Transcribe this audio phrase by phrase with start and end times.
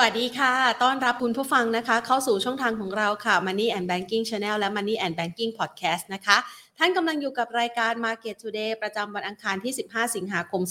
[0.00, 6.36] สวัสดีค่ะ ต้อนรับคุณผู้ฟังนะคะ เข้าสู่ช่องทางของเราค่ะ Money and Banking Channel และ Money and Banking Podcast นะคะ
[6.80, 10.62] ท่านกำลังอยู่กับรายการ Market Today ประจำวันอังคารที่ 15 สิงหาคม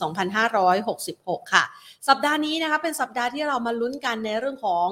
[0.72, 1.64] 2566 ค่ะ
[2.08, 4.88] สัปดาห์นี้นะคะเป็นสัปดาห์ที่เรามาลุ้นกันในเรื่องของ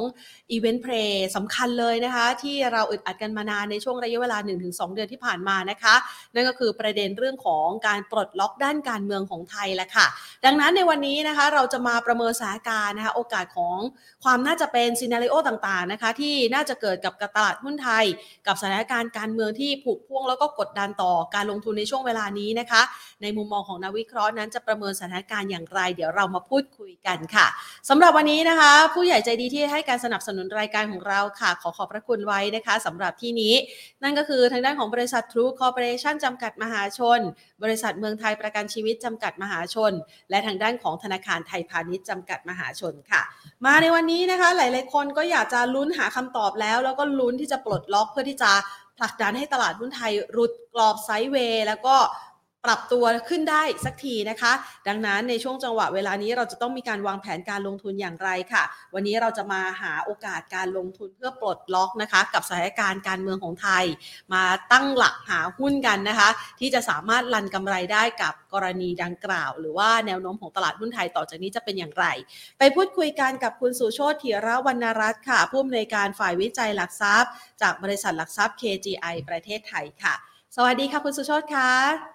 [0.55, 5.95] Event Play สำคัญเลยนะคะ ที่เราอึดอัดกันมานานในช่วงระยะเวลา 1-2 เดือนที่ผ่านมานะคะ
[6.33, 10.07] นั่นก็คือประเด็นเรื่องของการปลดล็อกด้านการเมืองของไทยแหละค่ะ
[10.45, 13.77] ดังนั้นในวันนี้นะคะเราจะมาประเมินสถานการณ์นะคะโอกาสของ
[14.23, 18.05] ความน่าจะเป็น scenario ต่างๆนะคะที่น่าจะเกิดกับตลาดหุ้นไทย
[18.47, 21.04] กับสถานการณ์การเมืองที่ผูกพ่วงแล้วก็กดดันต่อ
[21.35, 22.81] การลงทุนในช่วงเวลานี้นะคะ
[23.21, 27.47] ในมุมมองของนักวิเคราะห์นั้นจะประเมินสถานการณ์อย่างไร เดี๋ยวเรามาพูดคุยกันค่ะ
[27.89, 33.53] สำหรับวันนี้นะคะ ผู้ใหญ่ใจดีที่ให้การสนับสนุนรายการของเราค่ะ ขอขอบพระคุณไว้นะคะสำหรับที่นี้
[34.03, 37.19] นั่นก็คือทางด้านของบริษัททรูคอร์ปอเรชั่นจำกัดมหาชน
[37.63, 39.91] บริษัทเมืองไทยประกันชีวิตจำกัดมหาชน
[40.29, 43.21] และทางด้านของธนาคารไทยพาณิชย์จำกัดมหาชนค่ะ
[43.65, 48.51] มาในวันนี้นะคะ หลาย ๆ คนก็อยากจะลุ้นหาคำตอบแล้ว แล้วก็ลุ้นที่จะปลดล็อกเพื่อที่จะ
[48.97, 51.95] ผลักดันให้ตลาดหุ้นไทยรุดกรอบไซด์เวย์ แล้วก็
[52.65, 54.53] ปรับตัวขึ้นได้สักทีนะคะ
[54.87, 58.63] ดังนั้นในช่วงจังหวะเวลานี้เราจะต้องมีการวางแผนการลงทุนอย่างไรค่ะ
[58.93, 63.85] วันนี้เราจะมาหาโอกาสการลงทุนเพื่อปลดล็อกนะคะ กับสถานการณ์การเมืองของไทย
[64.33, 72.05] มาตั้งหลักหาหุ้นกันนะคะ ที่จะสามารถลันกำไรได้กับกรณีดังกล่าว หรือว่าแนวโน้มของตลาดหุ้นไทยต่อจากนี้จะเป็นอย่างไร
[72.59, 80.13] ไปพูดคุยกันกับคุณสุโชติธีระวรรณรัตน์ค่ะผู้อำนวยการฝ่ายวิจัยหลักทรัพย์ จากบริษัทหลักทรัพย์ KGI ประเทศไทยค่ะ
[80.55, 82.14] สวัสดีค่ะคุณสุโชติค่ะ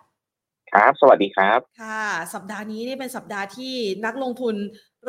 [0.75, 2.05] ครับ สวัสดีครับ ค่ะ
[2.35, 3.75] สัปดาห์นี้นี่เป็นสัปดาห์ที่
[4.07, 4.57] นักลงทุน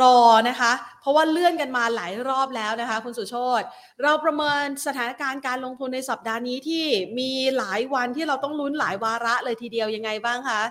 [0.01, 0.17] รอ
[0.49, 3.61] นะคะ เพราะว่าเลื่อนกันมาหลายรอบแล้วนะคะ คุณสุโชต
[4.01, 6.85] เราประเมินสถานการณ์การลงทุนในสัปดาห์นี้ที่
[7.19, 10.61] มีหลายวันที่เราต้องลุ้นหลายวาระเลยทีเดียวยังไงบ้างคะ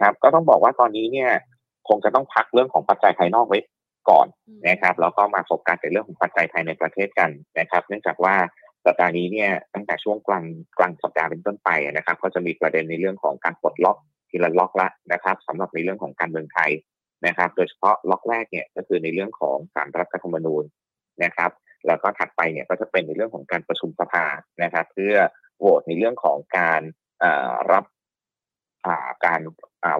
[0.00, 1.30] ครับ ก็ต้องบอกว่าตอนนี้เนี่ย
[1.88, 3.58] คงจะต้องพักเรื่องของปัจจัยภายนอกไว้
[4.10, 4.26] ก่อน
[4.68, 8.36] นะครับแล้วก็มาโฟกัสในเรื่องของปัจจัยภายในประเทศกันนะครับ เนื่องจากว่า
[8.88, 10.44] สัปดาห์นี้เนี่ยตั้งแต่ช่วงกลาง
[10.78, 13.98] กลางสัปดาห์เป็นต้นไปนะครับ ก็จะมีประเด็นในเรื่องของการปลดล็อก
[14.30, 16.70] ทีละล็อกละนะครับสำหรับในเรื่องของการเมืองไทย
[17.26, 20.64] นะครับ โดยเฉพาะล็อกแรกเนี่ยก็คือในเรื่องของสารรัฐธรรมนูญ
[21.24, 21.50] นะครับ
[21.86, 24.24] แล้วก็ถัดไปเนี่ยก็จะเป็นในเรื่องของการประชุมสภา
[24.62, 25.14] นะครับ เพื่อ
[25.58, 26.82] โหวตในเรื่องของการ
[27.72, 27.84] รับ
[29.26, 29.40] การ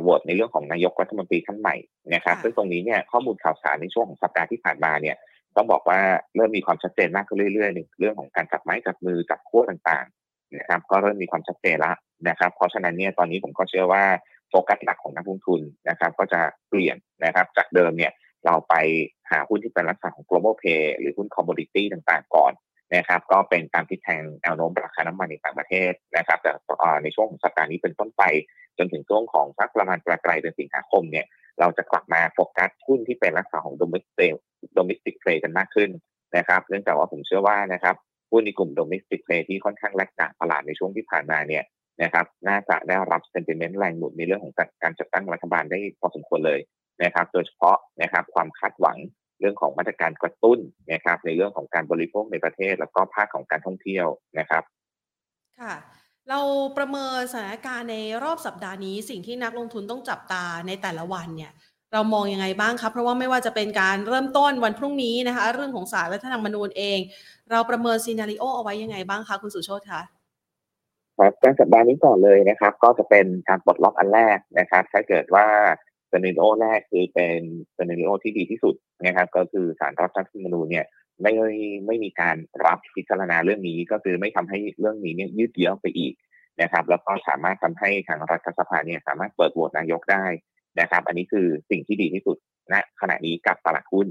[0.01, 1.77] โหวตในเรื่องของนายกรัฐมนตรีท่านใหม่
[2.15, 5.17] นะครับซึ่งตรงนี้เนี่ยข้อมูลข่าวสารในช่วงของสัปดาห์ที่ผ่านมาเนี่ย
[5.59, 6.01] ต้องบอกว่า
[6.37, 11.97] เริ่มมีความชัดเจนมากขึ้นเรื่อยๆหนึ่งเรื่องของการจับไม้จับมือจับขั้วต่างๆนะครับก็เริ่มมีความชัดเจนล้ว
[12.29, 14.05] นะครับ เพราะฉะนั้นเนี่ยตอนนี้ผมก็เชื่อว่า
[14.51, 18.13] โฟกัสหลักของนักลงทุนนะครับ ก็จะเปลี่ยนนะครับ จากเดิมเนี่ย
[18.47, 18.75] เราไป
[19.31, 22.53] หาหุ้นที่เป็นลักษณะของ global pay หรือหุ้น commodity ต่างๆ ก่อน
[22.97, 26.53] นะครับก็เป็นตามทิศทางแนวโน้มราคาน้ำมันในต่างประเทศนะครับแต่
[27.03, 28.23] ในช่วงของสัปดาห์นี้เป็นต้นไป
[28.79, 31.27] จนถึงช่วงของสักประมาณปลายเดือนสิงหาคมเนี่ย
[31.61, 34.33] เราจะกลับมาโฟกัสหุ้นที่เป็นลักษณะของ domestic
[34.79, 35.91] domestic play กันมากขึ้น
[36.37, 37.97] นะครับ เนื่องจากว่าผมเชื่อว่านะครับ
[38.31, 41.65] หุ้นในกลุ่ม domestic play ที่ค่อนข้างแลกจากตลาดในช่วงที่ผ่านมาเนี่ย
[42.03, 46.61] นะครับน่าจะได้รับ sentiment แรงหนุนในเรื่องของการจัดตั้งรัฐบาลได้พอสมควรเลย
[47.05, 48.97] นะครับ โดยเฉพาะนะครับความคาดหวัง
[49.41, 50.59] เรื่องของมาตรการกระตุ้น
[50.93, 54.07] นะครับ ในเรื่องของการบริโภคในประเทศ แล้วก็ภาคของการท่องเที่ยว
[54.39, 54.63] นะครับ
[55.61, 55.75] ค่ะ
[56.31, 56.41] เรา
[56.79, 61.53] ประเมินสถานการณ์ในรอบสัปดาห์นี้ สิ่งที่นักลงทุนต้องจับตาในแต่ละวันเนี่ย
[61.93, 66.99] เรามองยังไงบ้างครับ เพราะว่าไม่ว่าจะเป็นการเริ่มต้นวันพรุ่งนี้นะคะ เรื่องของสารรัฐธรรมนูญเอง
[67.51, 70.03] เราประเมิน scenario เอาไว้ยังไงบ้างคะคุณสุโชตคะ
[71.19, 75.47] ครับการสัปดาห์นี้ก่อนเลยนะครับ ก็จะเป็นการปลดล็อกอันแรกนะครับ ถ้าเกิดว่า
[76.11, 77.39] scenario แรกคือเป็น
[77.77, 78.75] scenario ที่ดีที่สุด
[79.07, 80.87] นะครับ ก็คือศาลรัฐธรรมนูญเนี่ย
[81.23, 81.33] ไม่
[81.87, 82.37] ไม่มีการ
[82.67, 86.15] รับพิจารณาเรื่องนี้ ก็คือไม่ทำให้เรื่องนี้เนี่ยยืดเยื้อไปอีก
[86.63, 90.27] นะครับ แล้วก็สามารถทำให้ทางรัฐสภาเนี่ยสามารถเปิดโหวตนายกได้
[90.81, 92.37] นะครับ อันนี้คือสิ่งที่ดีที่สุด
[92.73, 94.09] ณขณะนี้กับตลาดหุ้น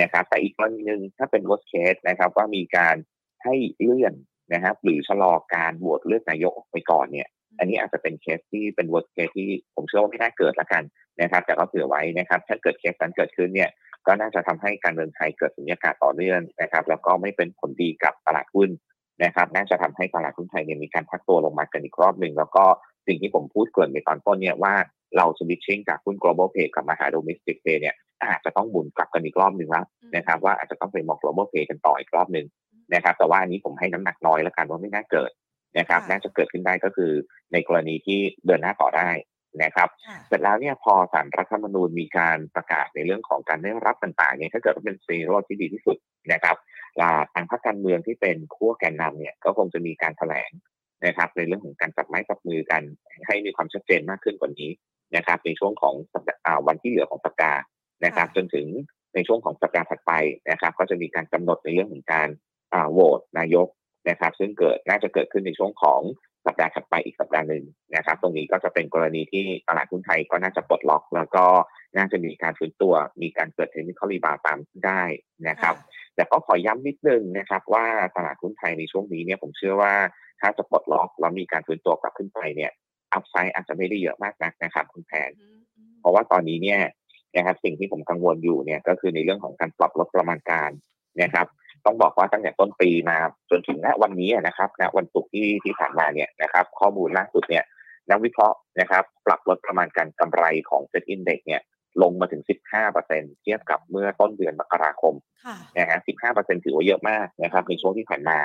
[0.00, 2.96] นะครับ แต่อีกกรณีหนึ่งถ้าเป็น worst case นะครับว่ามีการ
[3.44, 4.14] ให้เลื่อน
[4.54, 7.28] นะครับ หรือชะลอการโหวตเลือกนายกออกไปก่อนเนี่ย
[7.58, 10.82] อันนี้อาจจะเป็นเคสที่เป็น worst case ที่ผมเชื่อว่าไม่น่าเกิดละกัน
[11.22, 13.70] นะครับ แต่ก็เผื่อไว้นะครับ ถ้าเกิดเคสนั้นเกิดขึ้นเนี่ย
[14.08, 18.68] ก็น่าจะทำให้การเมืองไทยเกิดสุญญากาศต่อเนื่องนะครับ แล้วก็ไม่เป็นผลดีกับตลาดหุ้น
[19.24, 22.64] นะครับ น่าจะทำให้ตลาดหุ้นไทยเนี่ยมีการพักตัวลงมากันอีกรอบหนึ่งแล้วก็
[23.06, 24.74] สิ่งที่ผมพูดเกินในตอนต้นเนี่ยว่า
[25.16, 27.94] เราสวิตชิ่งจากหุ้น global pay กับมาหา domestic pay เนี่ย
[28.24, 29.84] อาจจะต้องหมุนกลับกันอีกรอบหนึ่งแล้ว
[30.16, 32.46] นะครับว่าอาจจะต้องไปมอง global pay กันต่ออีกรอบหนึ่ง
[32.94, 35.30] นะครับ แต่ว่าอันนี้ผมให้น้ำหนักน้อยแล้วกันว่าไม่น่าเกิด
[35.78, 37.12] นะครับ น่าจะเกิดขึ้นได้ก็คือ
[37.52, 39.08] ในกรณีที่เดินหน้าต่อได้
[39.62, 39.88] นะครับ
[40.28, 45.96] เสร็จแล้วเนี่ยพอสารรัฐธรรมนูญมีการประกาศในเรื่องของการได้รับต่างๆเนี่ยถ้าเกิดว่าเป็นซีโร่ที่ดีที่สุด
[46.32, 46.56] นะครับ
[47.34, 50.50] ทางพรรคการเมืองที่เป็นขั้วแกนนำเนี่ยก็คงจะมีการแถลง
[51.06, 52.82] นะครับในเรื่องของการจับไม้จับมือกัน
[53.26, 54.70] ให้มีความชัดเจนมากขึ้นกว่านี้
[55.16, 55.94] นะครับในช่วงของ
[56.66, 57.60] วันที่เหลือของสัปดาห์
[58.04, 58.66] นะครับ จนถึง
[59.14, 60.12] ในช่วงของสัปดาห์ถัดไป
[60.50, 62.28] นะครับ ก็จะมีการกำหนดในเรื่องของการ
[62.92, 63.68] โหวตนายก
[64.08, 66.00] นะครับ ซึ่งเกิดน่าจะเกิดขึ้นในช่วงของ
[66.46, 67.64] สัปดาห์ถัดไปอีกสัปดาห์หนึ่ง
[67.96, 71.44] นะครับ ตรงนี้ก็จะเป็นกรณีที่ตลาดหุ้นไทยก็น่าจะปลดล็อก แล้วก็
[71.96, 75.02] น่าจะมีการฟื้นตัว มีการเกิดเทคนิคอลรีบาตามได้
[75.48, 75.74] นะครับ
[76.14, 77.86] แต่ก็ขอย้ำนิดนึงนะครับ ว่า
[78.16, 79.94] ตลาดหุ้นไทยในช่วงนี้เนี่ยผมเชื่อว่า
[80.40, 82.72] ถ้าจะปลดล็อกแล้วมีการฟื้นตัวกลับขึ้นไปเนี่ย
[83.12, 85.30] upside อาจจะไม่ได้เยอะมากนักนะครับคุณแพน
[86.00, 86.80] เพราะว่าตอนนี้เนี่ย
[87.36, 90.70] นะครับสิ่งที่ผมกังวลอยู่เนี่ยก็คือในเรื่องของการปรับลดประมาณการ
[91.22, 91.46] นะครับ
[91.86, 93.16] ต้องบอกว่าตั้งแต่ต้นปีมา
[93.50, 97.64] จนถึงณวันนี้นะครับณวันศุกร์ที่ที่ผ่านมาเนี่ยนะครับ ข้อมูลล่าสุดเนี่ย
[98.10, 101.62] นักวิเคราะห์นะครับ ปรับลดประมาณการกำไรของ SET Index เนี่ย
[102.02, 102.42] ลงมาถึง
[102.90, 105.14] 15%เทียบกับเมื่อต้นเดือนมกราคม
[105.78, 105.98] นะฮะ
[106.30, 108.38] 15%ถือว่าเยอะมากนะครับ ในช่วงที่ผ่านมา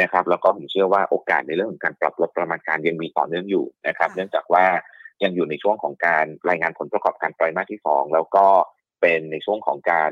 [0.00, 4.64] นะครับ แล้วก็ผมเชื่อว่าโอกาสในเรื่องของการปรับลดประมาณการยังมีต่อเนื่องอยู่นะครับ เนื่องจากว่า
[5.22, 8.46] ยังอยู่ในช่วงของการรายงานผลประกอบการไตรมาสที่ 2 แล้วก็
[9.00, 10.10] เป็นในช่วงของการ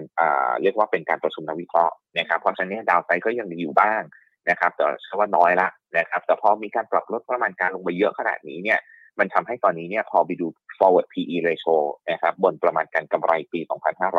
[0.62, 4.02] เรียกว่าเป็นการประชุมนักวิเคราะห์นะครับเพราะฉะนั้นดาวไซก็ยังมีอยู่บ้าง
[4.50, 5.68] นะครับแต่เชื่อว่าน้อยละ
[5.98, 8.78] นะครับแต่พอมีการปรับลดประมาณการลงมาเยอะขนาดนี้เนี่ย
[9.18, 10.46] มันทำให้ตอนนี้เนี่ยพอไปดู
[10.78, 11.76] forward PE ratio
[12.10, 13.60] นะครับบนประมาณการกำไรปี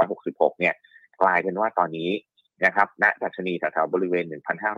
[0.02, 0.74] 2566 เนี่ย
[1.22, 2.10] กลายเป็นว่าตอนนี้
[2.66, 4.26] นะครับณดัชนีแถวๆบริเวณ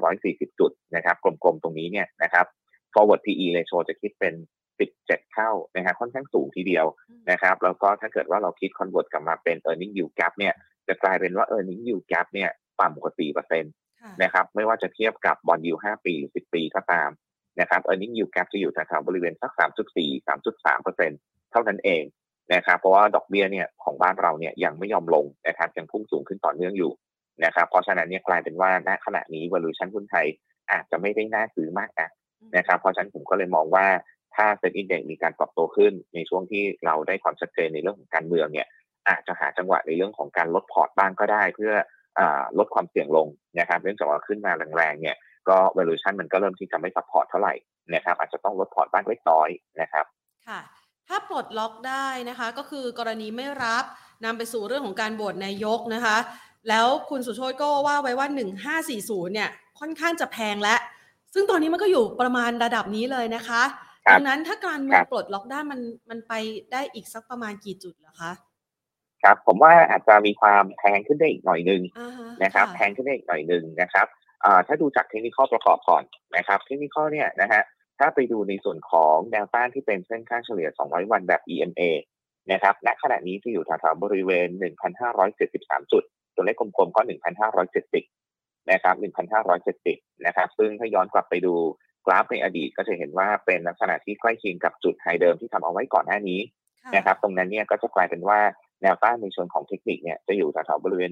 [0.04, 2.46] 1,540 จุดนะครับกลมๆ ตรงนี้เนี่ยนะครับ
[2.94, 4.34] forward PE ratio จะคิดเป็น
[4.82, 6.86] 17 เท่านะฮะค่อนข้างสูงทีเดียว
[7.32, 10.54] นะครับ แล้วก็ถ้าเกิดว่าเราคิด convert กลับมาเป็น earning yield gap เนี่ย
[10.88, 12.50] จะกลายเป็นว่า earning yield gap เนี่ย
[12.82, 13.14] ต่ำกว่า
[13.58, 17.10] 4%นะครับไม่ว่าจะเทียบกับบอลยู5ปีหรือ10 ปีก็ตาม
[17.60, 22.04] นะครับ earning yield gap จะอยู่แถวๆบริเวณสัก 3.4 3.3%เท่านั้นเอง
[22.54, 26.92] นะครับเพราะว่าดอกเบี้ยเนี่ยของบ้านเราเนี่ยยังไม่ยอมลงนะครับยังพุ่งสูงขึ้นต่อเนื่องอยู่
[27.46, 30.26] นะครับเพราะฉะนั้นเนี่ยกลายเป็นว่าณขณะนี้ valuation หุ้นไทย
[30.72, 32.10] อาจจะไม่ได้น่าซื้อมากนะ
[32.58, 33.88] นะครับเพราะฉะนั้นผมก็เลยมองว่า
[34.36, 38.68] ถ้า SET Index มีการปรับตัวขึ้น ในช่วงที่เราได้ความชัดเจนในเรื่องของการเมืองเนี่ย
[39.10, 41.74] อาจจะหาจังหวะในเรื่องของการลดพอร์ตบ้างก็ได้ เพื่อ
[42.20, 42.22] อ
[42.58, 43.28] ลดความเสี่ยงลง
[43.60, 45.16] นะครับเนื่องจากว่าขึ้นมาแรงๆเนี่ย
[45.50, 47.54] ก็ valuation มันก็เริ่มที่จะไม่ support เท่าไหร่
[47.96, 49.50] นะครับ อาจจะต้องลดพอร์ตบ้างเล็กน้อย
[49.82, 50.06] นะครับ
[50.48, 50.60] ค่ะ
[51.08, 53.84] ถ้าปลดล็อกได้นะคะ ก็คือกรณีไม่รับ
[54.26, 56.18] นำไปสู่เรื่องของการโหวตนายกนะคะ
[56.70, 58.28] แล้วคุณสุโชตก็ว่าไว้ว่า
[58.96, 59.50] 1540 เนี่ย
[59.80, 60.76] ค่อนข้างจะแพงละ
[61.34, 63.62] ซึ่งตอนนี้มันก็อยู่ประมาณระดับนี้เลยนะคะ
[64.10, 66.34] ดังนั้นถ้าการเมืองปลดล็อกได้มันมันไป
[66.72, 68.32] ได้อีกสักประมาณกี่จุดเหรอคะ
[69.24, 71.82] ครับผมว่าอาจจะมีความแพงขึ้นได้อีกหน่อยนึง
[72.44, 74.08] นะครับแพงขึ้นได้อีกหน่อยนึงนะครับ
[74.68, 76.04] ถ้าดูจากเทคนิคประกอบก่อน
[76.38, 77.62] นะครับเทคนิคเนี่ยนะฮะ
[78.00, 81.82] ถ้าไปดูในส่วนของแนวต้านที่เป็นเส้นค่าเฉลี่ย 200 วันแบบ EMA
[82.52, 84.48] นะครับณขณะนี้จะอยู่แถวๆบริเวณ
[85.20, 86.04] 1,573 จุด
[86.36, 87.02] ตัวเลขกลมๆก็
[87.86, 88.96] 1,570 นะครับ
[89.60, 91.56] 1,570 นะครับ ซึ่งถ้าย้อนกลับไปดู
[92.06, 96.40] กราฟในอดีตก็จะเห็นว่าเป็นลักษณะที่ใกล้เคียงกับจุดไฮเดิมที่ทำเอาไว้ก่อนหน้านี้
[96.96, 98.40] นะครับ ตรงนั้นเนี่ยก็จะกลายเป็นว่า
[98.82, 101.12] แนวต้านในส่วนของเทคนิคเนี่ยจะอยู่แถวๆบริเวณ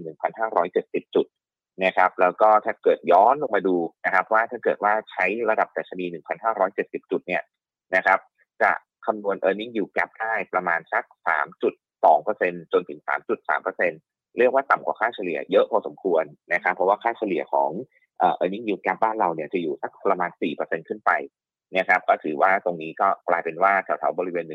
[0.57, 1.25] 1,570 จุด
[1.83, 3.75] นะครับแล้วก็ถ้าเกิดย้อนลงมาดู
[4.05, 6.05] นะครับ ว่าถ้าเกิดว่าใช้ระดับดัชนี
[6.57, 7.43] 1,570 จุดเนี่ย
[7.95, 8.19] นะครับ
[8.61, 8.71] จะ
[9.05, 11.03] คำนวณ e a r n i n g yield gap ได้ประมาณสัก
[11.83, 12.99] 3.2%จนถึง
[13.49, 17.69] 3.3%เรียกว่าต่ำกว่าค่าเฉลี่ยเยอะพอสมควรนะครับ เพราะว่าค่าเฉลี่ยของ
[18.19, 20.29] เอ่อ earning yield gap บ้านเราเนี่ยจะอยู่สักประมาณ
[20.59, 21.11] 4%ขึ้นไป
[21.77, 24.45] นะครับก็ถือว่าตรงนี้ก็กลายเป็นว่าแถวๆบริเวณ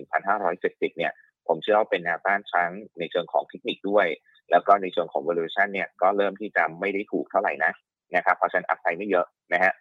[0.40, 1.12] 1,570 เนี่ย
[1.46, 4.06] ผมเชื่อว่าเป็นแนวต้านชั้งในเชิงของเทคนิคด้วย
[4.50, 7.72] แล้วก็ในเชิงของ valuation เนี่ยก็เริ่มที่จะไม่ได้ถูกเท่าไหร่นะ
[8.16, 9.72] นะครับเพราะฉะนั้นอัพไซด์ไม่เยอะนะฮะ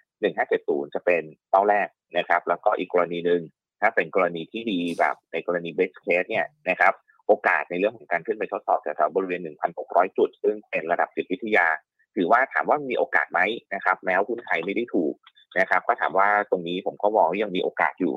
[0.42, 1.88] 1570 จะเป็นเป้าแรก
[2.18, 3.42] นะครับ แล้วก็อีกกรณีหนึ่ง
[3.82, 6.94] ถ้าเป็นกรณีที่ดีแบบในกรณี best case เนี่ยนะครับ
[7.28, 9.42] โอกาสในเรื่องของการขึ้นไปทดสอบแถวๆบริเวณ
[9.80, 11.68] 1,600 จุด ซึ่งเป็นระดับจิตวิทยา
[12.16, 13.40] ถือว่าถามว่ามีโอกาสไหม
[13.74, 15.14] นะครับแม้ว่าหุ้นไทยไม่ได้ถูก
[15.60, 18.14] นะครับ ก็ถามว่าตรงนี้ผมก็มองว่ายังมีโอกาสอยู่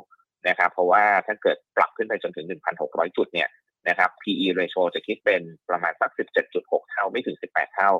[0.49, 2.47] นะครับ เพราะว่าถ้าเกิดปรับขึ้นไปจนถึง
[2.81, 3.49] 1,600 จุดเนี่ย
[3.89, 6.11] นะครับ PE ratio จะคิดเป็นประมาณสัก
[6.51, 7.91] 17.6 เท่าไม่ถึง 18 เท่า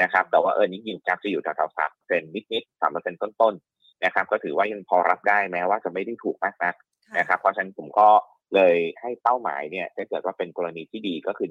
[0.00, 6.74] นะครับ แต่ว่าเออร์เน็งยิงจับจะอยู่แถวๆ3เซนนิดๆ3เปอร์เซ็นต์ต้นๆนะครับ ก็ถือว่ายังพอรับได้แม้ว่าจะไม่ได้ถูกมากนัก
[7.18, 8.08] นะครับ เพราะฉะนั้นผมก็
[8.56, 11.48] เลยให้เป้าหมายเนี่ยถ้าเกิดว่าเป็นกรณีที่ดีก็คือ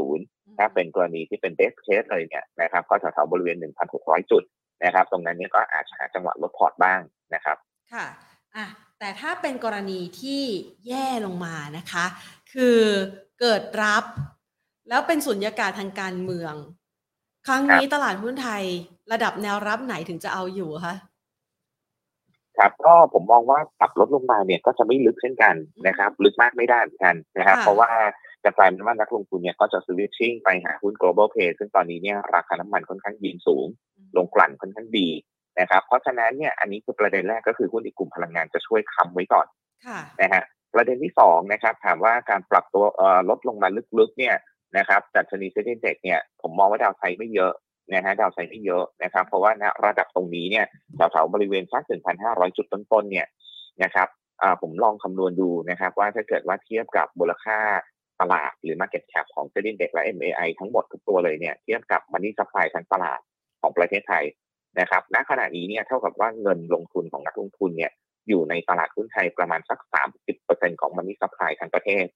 [0.00, 3.56] 1570 ถ้าเป็นกรณีที่เป็นเดสเคสเลยเนี่ยนะครับก็แถวๆบริเวณ
[3.94, 4.42] 1,600 จุด
[4.84, 7.00] นะครับ ตรงนั้นเนี่ยก็อาจจะหาจังหวะลดพอร์ตบ้าง
[7.34, 7.56] นะครับ
[7.92, 8.06] ค่ะ
[8.56, 8.66] อะ
[8.98, 10.42] แต่ถ้าเป็นกรณีที่
[10.88, 12.06] แย่ลงมานะคะ
[12.52, 12.80] คือ
[13.40, 14.04] เกิดรับ
[14.88, 16.54] แล้วเป็นสุญญากาศทางการเมือง
[17.46, 18.64] ครั้งนี้ตลาดหุ้นไทย
[19.12, 20.94] ระดับแนวรับไหนถึงจะเอาอยู่คะ
[22.58, 25.54] ครับก็ผมมองว่าปรับลดลงมาเนี่ยก็จะไม่ลึกเช่นกัน
[25.86, 27.90] นะครับ ลึกมากไม่ได้เหมือนกันนะครับเพราะว่า
[28.44, 33.66] จะกลายเป็นว่านักลงทุนเนี่ยก็จะสวิตชิ่งไปหาหุ้น global pay ซึ่งตอนนี้เนี่ยราคาน้ำมันค่อนข้างยินสูง
[34.16, 35.08] ลงกลั่นค่อนข้างดี
[35.60, 39.46] นะครับ เพราะฉะนั้นเนี่ยอันนี้คือประเด็นแรกก็คือหุ้นในกลุ่มพลังงานจะช่วยค้ำไว้ก่อน
[40.22, 40.42] นะฮะ
[40.74, 42.84] ประเด็นที่สองนะครับ ถามว่าการปรับตัว
[43.28, 44.36] ลดลงมาลึกๆเนี่ย
[44.78, 47.52] นะครับดัชนีเซ็นเด็กเนี่ยผมมองว่าดาวไซด์ไม่เยอะ
[47.94, 50.66] นะฮะดาวไซด์ไม่เยอะนะครับ เพราะว่าณระดับตรงนี้เนี่ย
[50.96, 51.82] แถวๆบริเวณสัก
[52.20, 53.26] 1,500 จุดต้นๆเนี่ย
[53.82, 54.08] นะครับ
[54.62, 57.58] ผมลองคำนวณดูนะครับ ว่าถ้าเกิดว่าเทียบกับมูลค่า
[58.20, 63.20] ตลาดหรือ Market Cap ของ s e นเด็กและ MAI ทั้งหมดทุกตัวเลยเนี่ยเทียบกับ Money Supply ทั้งตลาด
[63.60, 64.24] ของประเทศไทย
[64.80, 67.92] นะครับ ณขณะนี้เนี่ยเท่ากับว่าเงินลงทุนของนักลงทุนเนี่ย
[68.28, 69.78] อยู่ในตลาดหุ้นไทยประมาณสัก
[70.30, 72.06] 30%ของ Money Supply ทั้งประเทศ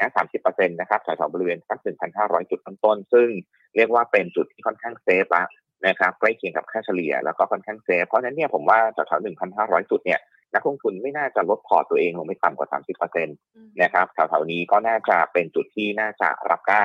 [0.00, 1.78] นะ30%นะครับแถวๆบริเวณสัก
[2.14, 3.28] 1,500จุดต้นๆซึ่ง
[3.76, 5.44] เรียกว่าเป็นจุดที่ค่อนข้าง safe ละ
[5.86, 9.24] นะครับใกล้เคียงกับค่าเฉลี่ยแล้วก็ค่อนข้าง safe เพราะฉะนั้นเนี่ยผมว่าแถวๆ
[9.56, 10.20] 1,500จุดเนี่ย
[10.54, 12.68] นักลงทุนไม่น่าจะลดพอร์ตตัวเองลงไม่ต่ำกว่า
[13.08, 16.84] 30%นะครับแถวๆนี้ก็น่าจะเป็นจุดที่น่าจะรับได้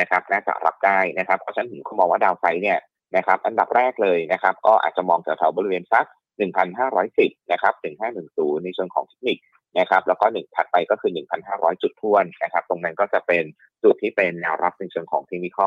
[0.00, 2.78] นะครับน่าจะรับได้นะครับเพราะฉะนั้นผมก็มองว่า downside เนี่ย
[3.16, 6.06] นะครับอันดับแรกเลยนะครับ ก็อาจจะมองแถวๆบริเวณสัก
[6.40, 7.74] 1,510นะครับ
[8.18, 9.38] 1,510 ในเชิงของเทคนิค
[9.78, 11.10] นะครับแล้วก็หนึ่งถัดไปก็คือ
[11.46, 13.44] 1,500 จุดท้วนนะครับตรงนั้นก็จะเป็น
[13.82, 15.58] จุดที่เป็นแนวรับในเชิงของเทคนิค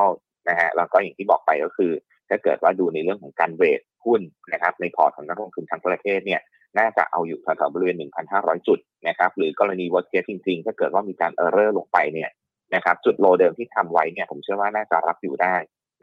[0.49, 1.91] นะฮะแล้วก็อย่างที่บอกไปก็คือ
[2.29, 4.21] ถ้าเกิดว่าดูในเรื่องของการ weight หุ้น
[4.53, 6.41] นะครับในพอร์ตของนักลงทุนทั้งประเทศเนี่ย
[6.79, 7.97] น่าจะเอาอยู่แถวๆบริเวณ
[8.31, 12.29] 1,500 จุดนะครับหรือกรณี worst case จริงๆ ถ้าเกิดว่ามีการ error ลงไปเนี่ย
[12.75, 15.55] นะครับจุดโลเดิมที่ทำไว้เนี่ยผมเชื่อว่าน่าจะรับอยู่ได้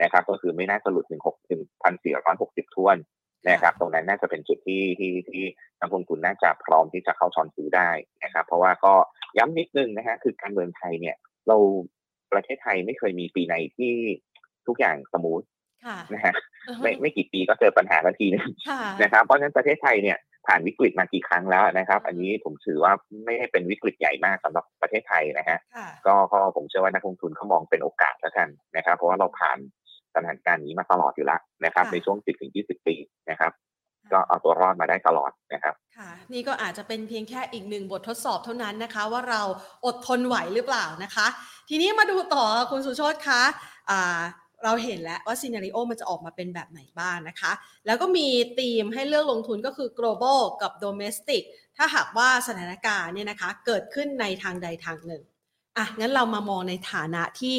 [0.03, 2.97] นะครับก็คือไม่น่าจะหลุด1,460ท้วน
[3.49, 5.43] นะครับตรงนั้นน่าจะเป็นจุดที่ที่ที่
[5.81, 7.91] นักลงทุนน่าจะพร้อมที่จะเข้าช้อนซื้อได้
[8.25, 8.95] นะครับ เพราะว่าก็
[9.39, 11.17] ย้ำนิดนึงนะฮะคือการเมืองไทยเนี่ย
[11.49, 11.57] เรา
[12.33, 13.93] ประเทศไทยไม่เคยมีปีไหนที่
[14.67, 15.43] ทุกอย่างสมูท
[16.15, 16.35] นะฮะ
[16.83, 18.49] ไม่ไม่กี่ปีก็เจอปัญหาทันทีนึง
[19.03, 22.93] นะครับ เพราะฉะนั้นประเทศไทยเนี่ยผ่านวิกฤตมากี่ครั้งแล้วนะครับ อันนี้ผมถือว่า
[23.25, 25.59] ไม่ให้เป็นวิกฤตใหญ่มากสำหรับประเทศไทยนะฮะ
[26.07, 26.15] ก็
[26.57, 29.59] ผมเชื่อว่านักลงทุนเขามองเป็นโอกาสแล้วกันนะครับ เพราะว่าเราผ่าน
[30.15, 32.95] สถานการณ์นี้มาตลอดอยู่แล้วนะครับ ในช่วง 10 ถึง 20 ปี
[33.31, 33.53] นะครับ
[34.13, 39.43] ก็เอาตัวรอดมาได้ตลอดนะครับ ค่ะ นี่ก็อาจจะเป็นเพียงแค่อีกหนึ่งบททดสอบเท่านั้นนะคะ ว่าเรา
[39.87, 41.27] อดทนไหวหรือเปล่านะคะ
[41.69, 44.03] ทีนี้มาดูต่อคุณสุโชตคะะ
[44.65, 47.53] เราเห็นแล้วว่าซีนารีโอมันจะออกมาเป็นแบบไหนบ้างนะคะ
[47.87, 48.27] แล้วก็มี
[48.59, 51.43] ธีมให้เลือกลงทุนก็คือ global กับ domestic
[51.77, 55.23] ถ้าหากว่าสถานการณ์เนี่ยนะคะ เกิดขึ้นในทางใดทางหนึ่ง
[55.79, 57.59] อะงั้นเรามามองในฐานะที่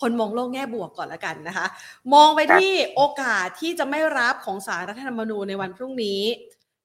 [0.00, 1.66] คนมองโลกแง่บวกก่อนละกันนะคะ
[2.14, 6.20] มองไปที่โอกาสที่จะไม่รับของสารรัฐธรรมนูญในวันพรุ่งนี้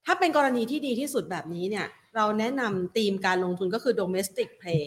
[0.06, 4.84] ถ้าเป็นกรณีที่ดีที่สุดแบบนี้เนี่ย เราแนะนำธีมการลงทุนก็คือ domestic play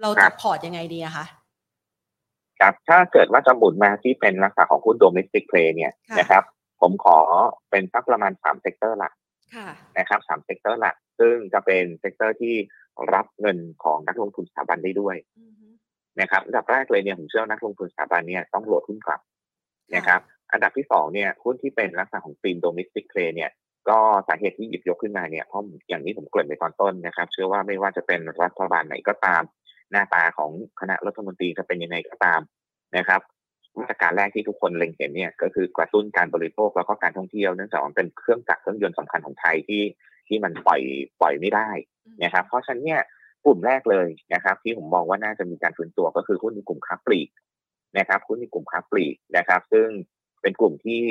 [0.00, 1.26] เราจะพอร์ตยังไงดีอะคะ
[2.60, 6.42] ครับถ้าเกิดว่าจะหมุนมาที่เป็นลักษณะของหุ้น domestic play เนี่ยนะครับ
[6.80, 7.18] ผมขอ
[7.70, 9.12] เป็นสักประมาณสาม sector หลัก
[9.98, 12.54] นะครับสาม sector หลัก ซึ่งจะเป็น sector ที่
[13.14, 15.16] รับเงินของนักลงทุนสถาบันได้ด้วย
[16.20, 19.20] นะครับอันดับแรกเลยเนี่ยผมเชื่อนักลงทุนสถาบันเนี่ยต้องโหลดหุ้นกลับ
[19.96, 20.20] นะครับ
[20.52, 23.50] อันดับที่สองเนี่ยหุ้นที่เป็นลักษณะของธีม domestic play เนี่ย
[23.88, 29.42] ก็สาเหตุที่หยิบยกขึ้นมาเนี่ยเพราะอย่างที่ผมเกริ่นไปตอนต้นนะครับ เชื่อว่าไม่ว่าจะเป็นรัฐบาลไหนก็ตาม
[29.90, 32.40] หน้าตาของคณะรัฐมนตรีจะเป็นยังไงก็ตาม
[32.96, 33.20] นะครับ
[33.78, 39.82] มาตรการแรกที่ทุกคนเล็งเห็นเนี่ยก็คือกระตุ้นการบริโภคแล้วก็การท่องเที่ยวเนื่องจากมันเป็นเครื่องจักรเครื่องยนต์สำคัญของไทยที่
[40.28, 40.80] ที่มันปล่อย
[41.20, 41.68] ปล่อยไม่ได้
[42.24, 43.00] นะครับ เพราะฉะนั้นเนี่ย
[43.44, 47.28] กลุ่มแรกเลยนะครับ ที่ผมมองว่าน่าจะมีการฟื้นตัวก็คือหุ้นในกลุ่มค้าปลีก
[47.98, 49.88] นะครับหุ้นในกลุ่มค้าปลีกนะครับ ซึ่ง
[50.42, 51.02] เป็นกลุ่มที่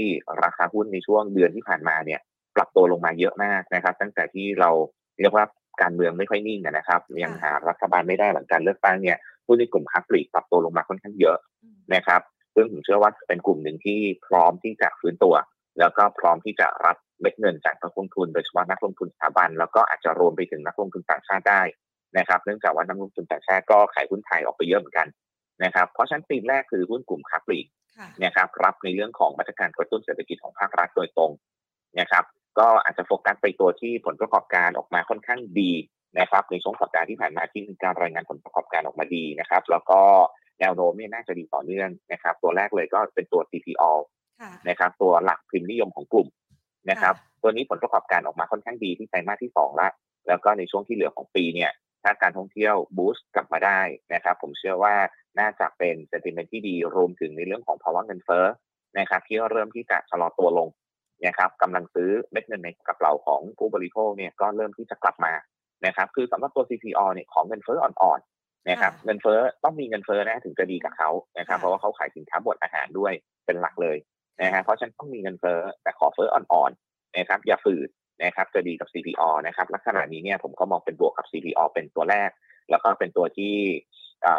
[0.43, 2.19] ราคาหุ้นในช่วงเดือนที่ผ่านมาเนี่ย
[2.55, 4.69] ปรับตัวลงมาเยอะมากนะครับ ตั้งแต่ที่เรา
[5.19, 5.45] เรียกว่า
[5.81, 11.37] การเมืองไม่ค่อยนิ่งนะครับ ยังหารัฐบาลไม่ได้หลังการเลือกตั้งเนี่ยหุ้นในกลุ่มค้าปลีกปรับตัวลงมาค่อนข้างเยอะ
[11.95, 12.21] นะครับ
[12.55, 15.35] ซึ่งผมเชื่อว่าเป็นกลุ่มหนึ่งที่พร้อมที่จะฟื้นตัว
[15.79, 21.61] แล้วก็พร้อมที่จะรับเม็ดเงินจากนักลงทุนโดยเฉพาะนักลงทุนสถาบัน แล้วก็อาจจะรวมไปถึงนักลงทุนต่างชาติได้
[22.17, 25.08] นะครับเนื่องจากว่านักลงทุนต่างชาติก็ขายหุ้นไทยออกไปเยอะเหมือนกัน
[25.63, 27.67] นะครับ เพราะฉะนั้นธีมแรกคือหุ้นกลุ่มค้าปลีก
[28.24, 31.32] นะครับรับในเรื่องของมาตรการกระตุ้นเศรษฐกิจของภาครัฐโดยตรง
[32.00, 32.24] นะครับ
[32.60, 35.72] ก็อาจจะโฟกัสไปตัวที่ผลประกอบการออกมาค่อนข้างดี
[36.20, 40.01] นะครับในช่วงสัปดาห์ที่ผ่านมาที่มีการรายงานผลประกอบการออกมาดีนะครับ แล้วก็
[40.60, 43.91] แนวโน้มเนี่ยน่าจะดีต่อเนื่องนะครับ ตัวแรกเลยก็เป็นตัว CPO
[44.70, 46.27] นะครับ ตัวหลักพิมพ์นิยมของกลุ่ม
[46.89, 49.91] นะครับ ตัวนี้ผลประกอบการออกมาค่อนข้างดีที่ไตรมาสที่2แล้ว
[50.27, 51.72] แล้วก็ในช่วงที่เหลือของปีเนี่ย
[52.03, 53.79] ถ้าการท่องเที่ยวบูสต์กลับมาได้
[54.13, 54.95] นะครับ ผมเชื่อว่า
[55.39, 58.45] น่าจะเป็นเซนติเมนต์ที่ดีรวมถึงในเรื่องของภาวะเงินเฟ้อ
[59.00, 60.69] นะครับ ที่เริ่มที่จะชะลอตัวลง
[61.25, 65.33] นะครับกำลังซื้อเม็ดเงินในกระเป๋าของผู้บริโภคเนี่ยก็เริ่มที่จะกลับมา
[65.86, 73.13] นะครับ คือสำหรับตัว CPO เนี่ยของเงินเฟ้ออ่อนๆนะครับ เงินเฟ้อต้องมีเงินเฟ้อนะถึงจะดีกับเขานะครับ เพราะว่าเขาขายสินค้าบดอาหารด้วย
[73.45, 73.98] เป็นหลักเลย
[74.41, 77.89] นะฮะเพราะฉะนั้นต้องมีเงินเฟ้อแต่ขอเฟ้ออ่อนๆนะครับ อย่าฝืด
[78.24, 82.29] นะครับจะดีกับ CPO นะครับลักษณะนี้เนี่ยผมก็มองเป็นบวกกับ CPO เป็นตัวแรก
[82.70, 83.53] แล้วก็เป็นตัวที่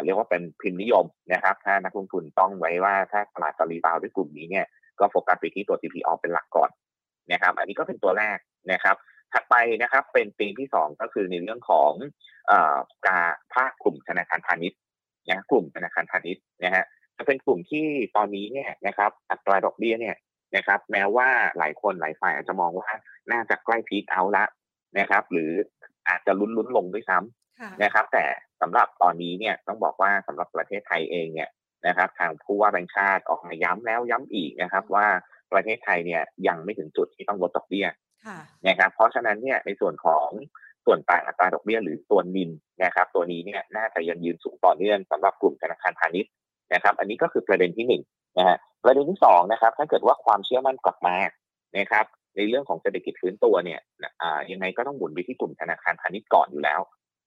[0.03, 4.65] เรียกว่าเป็นพิมพ์นิยมนะครับ ถ้านักลงทุนต้องไว้ว่าถ้าตลาดจะรีบาวด้วยกลุ่มนี้เนี่ย
[4.99, 6.69] ก็โฟกัสไปที่ตัว CPO เป็นหลักก่อน
[7.31, 8.37] นะครับ อันนี้ก็เป็นตัวแรก
[8.71, 8.95] นะครับ
[9.33, 11.91] ถัดไปนะครับเป็นปีที่ 2 ก็คือในเรื่องของ
[13.07, 14.79] การภาคกลุ่มธนาคารพาณิชย์
[15.29, 16.83] นะกลุ่มธนาคารพาณิชย์นะฮะ
[17.17, 20.15] จะเป็นกลุ่มที่ตอนนี้เนี่ยนะครับอัตราดอกเบี้ยเนี่ย
[20.55, 22.89] นะครับ แม้ว่าหลายคนหลายฝ่ายอาจจะมองว่า
[23.31, 24.45] น่าจะใกล้พีคเอาละ
[24.99, 25.51] นะครับ หรือ
[26.09, 28.25] อาจจะลุ้นลุ้นลงด้วยซ้ำนะครับ แต่
[28.61, 31.49] สำหรับตอนนี้เนี่ยต้องบอกว่าสำหรับประเทศไทยเองเนี่ย
[31.87, 35.07] นะครับ ทางผู้ว่าแบงค์ชาติออกมาย้ำแล้วย้ำอีกนะครับ ว่า
[35.53, 37.87] ประเทศไทยเนี่ยยังไม่ถึงจุดที่ต้องลดดอกเบี้ย
[38.67, 40.27] นะครับ เพราะฉะนั้นเนี่ยในส่วนของ
[40.85, 42.51] ส่วนต่างอัตราดอกเบี้ยหรือตัวนิน
[42.83, 46.31] นะครับ ตัวนี้เนี่ยน่าจะยังยืนสูงต่อเนื่องสำหรับกลุ่มธนาคารพาณิชย์
[46.73, 48.01] นะครับ อันนี้ก็คือประเด็นที่หนึ่ง
[48.37, 51.15] นะฮะประเด็นที่สองนะครับ ถ้าเกิดว่าความเชื่อมั่นกลับมา
[51.77, 53.79] นะครับในเรื่องของเศรษฐกิจฟื้นตัวเนี่ย
[54.21, 56.81] อ่ายังไงก็ต้องหมุนไปที่กลุ่มธนาคารพาณิชย์ก่อนอยู่แล้ว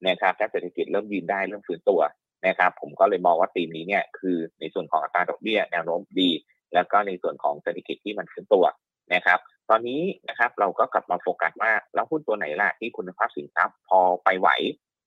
[0.09, 2.01] นะครับถ้าเศรษฐกิจเริ่มยืนได้เริ่มฟื้นตัว
[2.47, 6.31] นะครับ ผมก็เลยมองว่าธีมนี้เนี่ยคือในส่วนของอัตราดอกเบี้ยแนวโน้มดี
[6.75, 8.65] แล้วก็ในส่วนของเศรษฐกิจที่มันฟื้นตัว
[9.15, 9.39] นะครับ
[9.71, 14.49] ตอนนี้นะครับเราก็กลับมาโฟกัสว่าแล้วหุ้นตัวไหนล่ะที่คุณภาพสินทรัพย์พอไปไหว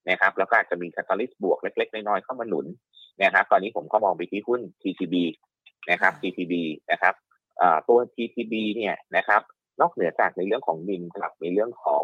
[0.09, 2.65] นะครับแล้วก็อาจจะมีคาตาลิสต์บวกเล็ก ๆ น้อยๆเข้ามาหนุน
[3.23, 5.15] นะครับ ตอนนี้ผมก็มองไปที่หุ้น TTB
[5.89, 6.53] นะครับ TTB
[6.91, 7.13] นะครับ
[7.87, 9.41] ตัว TTB เนี่ยนะครับ
[9.81, 12.03] นอกเหนือจากในเรื่องของดินกับในเรื่องของ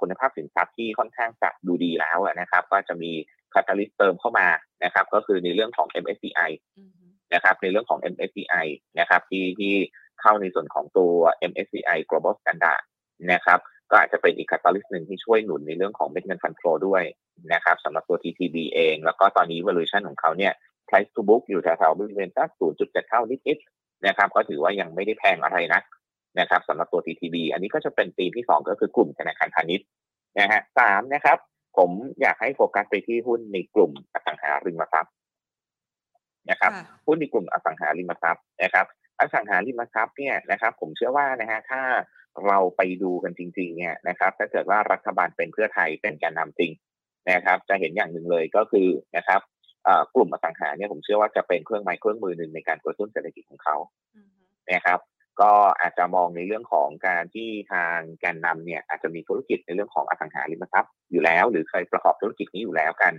[0.00, 3.12] คุณภาพสินทรัพย์ที่ค่อนข้างจะดูดีแล้วนะครับ ก็จะมี
[3.52, 4.48] คาตาลิสเติมเข้ามา
[4.84, 6.50] นะครับ ก็คือในเรื่องของ MSCI
[7.34, 8.66] นะครับในเรื่องของ MSCI
[8.98, 9.74] นะครับที่ที่
[10.20, 11.12] เข้าในส่วนของตัว
[11.50, 12.82] MSCI Global Standard
[13.32, 13.58] นะครับ
[13.90, 17.02] ก็อาจจะเป็นอีกคาตาลิสต์หนึ่งที่ช่วยหนุนในเรื่องของเม็ดเงินฟันโฟด้วย
[17.52, 20.52] นะครับสำหรับตัว TTB เอง แล้วก็ตอนนี้ valuation ของเขาเนี่ย
[20.88, 25.80] price to book อยู่แถวๆบริเวณสัก0.7เท่านิดๆนะครับก็ถือว่ายังไม่ได้แพงอะไรนะ
[26.40, 29.86] นะครับสำหรับตัว TTB อันนี้ก็จะเป็นตีมที่2ก็คือกลุ่มธนาคารพาณิชย์
[30.38, 31.38] นะฮะสามนะครับ
[31.78, 31.90] ผม
[32.20, 35.12] อยากให้โฟกัสไปที่หุ้นในกลุ่มอสังหาริมทรัพย์
[36.50, 36.72] นะครับ
[37.06, 38.86] หุ้นในกลุ่มอสังหาริมทรัพย์นะครับ
[39.20, 41.82] อสังหาริมทรัพย์เนี่ยนะครับ ผมเชื่อว่านะฮะถ้า
[42.46, 46.72] เราไปดูกันจริงๆเนี่ยนะครับ ถ้าเกิดว่ารัฐบาลเป็นเพื่อไทยเป็นแกนนำจริง
[47.30, 49.40] นะครับ จะเห็นอย่างหนึ่งเลยก็คือนะครับ
[50.14, 53.76] กลุ่มอสังหาเนี่ยผมเชื่อว่าจะเป็นเครื่องไม้เครื่องมือหนึ่งในการกระตุ้นเศรษฐกิจของเขา
[54.72, 55.00] นะครับ
[55.40, 63.12] ก็อาจจะมองในเรื่องของการที่ทางแกนนำเนี่ยอาจจะมีธุรกิจในเรื่องของอสังหาริมทรัพย์อยู่แล้ว หรือเคยประกอบธุรกิจนี้อยู่แล้วกัน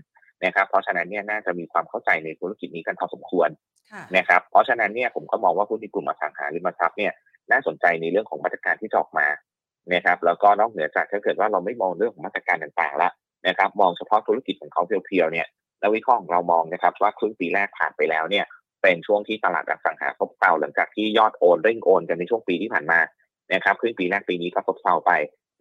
[0.45, 3.49] นะครับ เพราะฉะนั้นเนี่ยน่าจะมีความเข้าใจในธุรกิจนี้กันพอสมควร
[4.17, 7.13] นะครับ เพราะฉะนั้นเนี่ยผมก็มองว่าหุ้นในกลุ่มอสังหาริมทรัพย์เนี่ย
[7.51, 9.27] น่าสนใจในเรื่องของมาตรการที่จะออกมา
[9.93, 13.11] นะครับแล้วก็นอกเหนือจากถ้าเกิดว่าเราไม่มองเรื่องของมาตรการต่างๆแล้ว
[13.47, 15.47] นะครับ มองเฉพาะธุรกิจของเขา pure ๆเนี่ย
[15.81, 18.45] นักวิเคราะห์ของเรามองนะครับว่าครึ่งปีแรกผ่านไปแล้วเนี่ย
[18.81, 22.99] เป็นช่วงที่ตลาดอสังหาซบเซาหลังจากที่ยอดโอนเร่งโอนกันในช่วงปีที่ผ่านมา
[23.53, 25.11] นะครับครึ่งปีแรกปีนี้ก็ซบเซาไป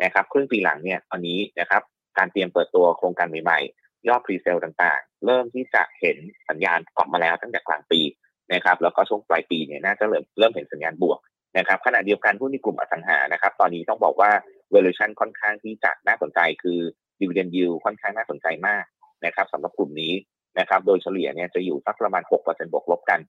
[0.03, 1.83] นะครับครึ่งปีหลังเนี่ยตอนนี้นะครับ
[2.19, 6.17] การเตรียมเปิดตัวโครงการใหม่ๆ ยอด presale ต่างๆ เริ่มที่จะเห็น
[6.49, 8.01] สัญญาณกลับมาแล้วตั้งแต่กลางปี
[8.55, 11.19] นะครับแล้วก็ช่วงปลายปีเนี่ยน่าจะเริ่มเริ่มเห็นสัญญาณบวก
[11.59, 14.31] นะครับขณะเดียวกันหุ้นในกลุ่มอสังหานะครับ ตอนนี้ต้องบอกว่า
[14.75, 16.79] valuation ค่อนข้างที่จะน่าสนใจคือ
[17.21, 18.85] dividend yield ค่อนข้างน่าสนใจมาก
[19.25, 20.13] นะครับสำหรับกลุ่มนี้
[20.59, 23.21] นะครับ โดยเฉลี่ยเนี่ยจะอยู่สักประมาณ6%บวกลบกัน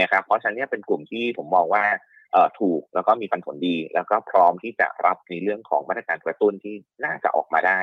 [0.00, 1.84] นะครับ เพราะฉะนั้นเป็นกลุ่มที่ผมมองว่า
[2.32, 6.74] เอ่อถูกแล้วก็มีปันผลดี แล้วก็พร้อมที่จะรับในเรื่องของมาตรการกระตุ้นที่
[7.04, 7.78] น่าจะออกมาได้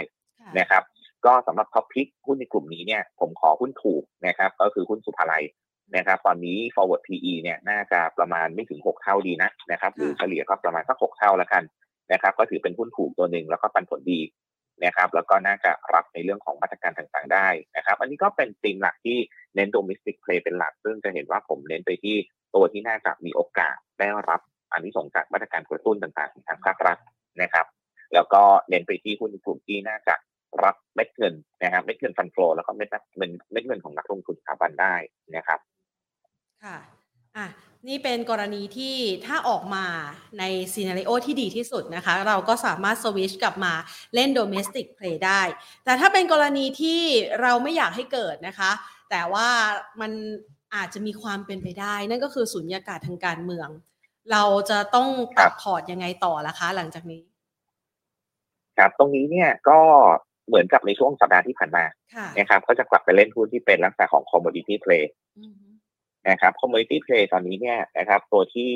[0.59, 0.83] นะครับ
[1.25, 5.43] ก็สำหรับท็อปพิกหุ้นในกลุ่มนี้เนี่ยผมขอหุ้นถูกนะครับ ก็คือหุ้นสุภาลัย
[5.95, 11.63] นะครับ ตอนนี้ forward PE เนี่ยน่าจะประมาณไม่ถึง 6 เท่าดีนะนะครับ หรือเฉลี่ยก็ประมาณสัก 6 เท่าแล้วกัน
[12.13, 14.19] นะครับ ก็ถือเป็นหุ้นถูกตัวหนึ่งแล้วก็ปันผลดี
[14.85, 19.17] นะครับแล้วก็น่าจะรับในเรื่องของมาตรการต่างๆได้นะครับอันนี้ก็เป็นธีมหลักที่
[19.55, 22.15] เน้น domestic play เป็นหลัก ซึ่งจะเห็นว่าผมเน้นไปที่
[22.55, 26.97] ตัวที่น่าจะมีโอกาสได้รับอันนี้ส่งจากมาตรการกระตุ้นต่างๆของทางภาครัฐ
[27.41, 27.65] นะครับ
[28.13, 30.15] แล้วก็เน้นไปที่หุ้นกลุ่มที่น่าจะ
[30.63, 34.95] รับเม็ดเงินนะครับเม็ดเงิน fund flow แล้วก็เม็ดเงินเม็ดเงินของนักลงทุนสถาบันได้
[35.35, 35.59] นะครับ
[36.63, 36.77] ค่ะ
[37.37, 37.47] อะ
[37.87, 39.85] นี่เป็นกรณีที่ถ้าออกมา
[40.39, 43.73] ใน scenario ที่ดีที่สุดนะคะ เราก็สามารถสวิชกลับมา
[44.15, 45.41] เล่น domestic play ได้
[45.85, 47.01] แต่ถ้าเป็นกรณีที่
[47.41, 48.71] เราไม่อยากให้เกิดนะคะ
[49.09, 49.47] แต่ว่า
[50.01, 50.11] มัน
[50.75, 53.69] อาจจะมีความเป็นไปได้ นั่นก็คือสุญญากาศทางการเมือง
[54.31, 57.21] เราจะต้องปรับพอร์ตยังไงต่อละคะ หลังจากนี้
[58.77, 59.79] ครับ ตรงนี้เนี่ยก็
[60.47, 61.83] เหมือนกับในช่วงสัปดาห์ที่ผ่านมา
[62.37, 65.03] นะครับก็จะกลับไปเล่นหุ้นที่เป็นลักษณะของ commodity play
[66.29, 68.71] นะครับ commodity play ตอนนี้เนี่ยนะครับ ตัวที่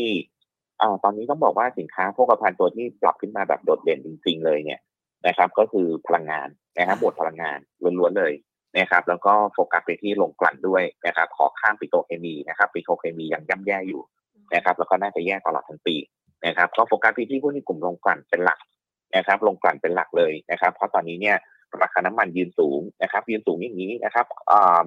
[0.81, 4.79] อ่าตอนนี้ต้องบอกว่าสินค้าโภคภัณฑ์ตัวที่ปรับขึ้นมาแบบโดดเด่นจริง ๆ เลยเนี่ย
[5.27, 7.59] นะครับ ก็คือพลังงานนะครับหมวดพลังงาน
[7.99, 8.33] ล้วนๆเลย
[8.79, 14.01] นะครับ แล้วก็โฟกัสไปที่โรงกลั่นด้วยนะครับ ขอข้ามปิโตเคมีนะครับปิโตเคมียังย่ำแย่อยู่
[14.55, 15.95] นะครับ แล้วก็น่าจะแย่ตลอดทั้งปี
[16.45, 18.59] นะครับ ก็โฟกัสไปที่หุ้นในกลุ่มโรงกลั่นเป็นหลัก
[19.15, 21.37] นะครับ โรงกลั่นเป็นหลักเลยนะครับ เพราะตอนนี้เนี่ย
[21.81, 24.25] ราคาน้ำมันยืนสูงนะครับยืนสูงอย่างนี้นะครับ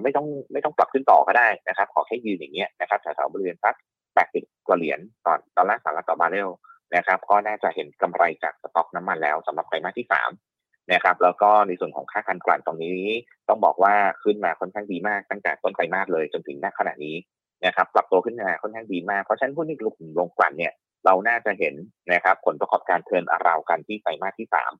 [0.01, 3.75] ไม่ต้องไม่ต้องปรับขึ้นต่อก็ได้นะครับ ขอแค่ยืนอย่างเงี้ยนะครับแถวๆบริเวณสัก
[4.15, 6.49] แปดสิบกว่าเหรียญต่อดอลลาร์สหรัฐต่อบาร์เรล
[6.95, 10.29] นะครับ ก็น่าจะเห็นกำไรจากสต็อกน้ำมันแล้วสำหรับไตรมาสที่สาม
[10.93, 12.99] นะครับแล้วก็ในส่วนของค่าการกลั่นตรงนี้
[13.49, 13.93] ต้องบอกว่า
[14.23, 17.15] ขึ้นมาค่อนข้างดีมากตั้งแต่ต้นไตรมาสเลยจนถึงณขณะนี้
[17.65, 20.73] นะครับปรับตัวขึ้นมาค่อนข้างดีมากเพราะฉะนั้นหุ้นในกลุ่มโรงกลั่นเนี่ย
[21.05, 21.73] เราน่าจะเห็น
[22.13, 24.71] นะครับผลประกอบการเทินอาราวกันที่ไตรมาสที่สาม